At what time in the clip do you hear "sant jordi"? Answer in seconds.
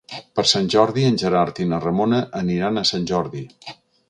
0.51-1.03, 2.95-3.47